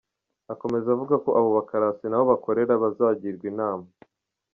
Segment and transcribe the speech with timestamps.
[0.53, 3.85] Akomeza avuga ko abobakarasi n’abo bakorera bazagirwa inama.